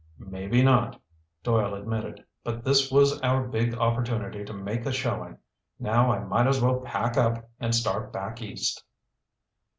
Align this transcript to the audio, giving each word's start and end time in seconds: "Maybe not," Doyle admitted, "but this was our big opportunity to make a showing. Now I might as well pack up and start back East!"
"Maybe 0.17 0.63
not," 0.63 0.99
Doyle 1.43 1.75
admitted, 1.75 2.25
"but 2.43 2.63
this 2.63 2.89
was 2.91 3.21
our 3.21 3.47
big 3.47 3.75
opportunity 3.75 4.43
to 4.43 4.51
make 4.51 4.83
a 4.87 4.91
showing. 4.91 5.37
Now 5.77 6.11
I 6.11 6.23
might 6.23 6.47
as 6.47 6.59
well 6.59 6.79
pack 6.79 7.17
up 7.17 7.47
and 7.59 7.75
start 7.75 8.11
back 8.11 8.41
East!" 8.41 8.83